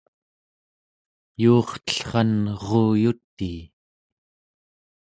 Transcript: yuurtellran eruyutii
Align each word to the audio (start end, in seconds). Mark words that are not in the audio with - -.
yuurtellran 1.41 2.31
eruyutii 2.53 3.61